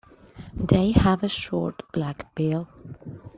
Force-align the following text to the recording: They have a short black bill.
They 0.55 0.93
have 0.93 1.21
a 1.21 1.29
short 1.29 1.83
black 1.91 2.33
bill. 2.33 2.67